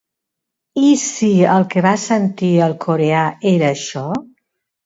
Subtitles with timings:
[0.83, 4.07] I si el que va sentir el coreà era això?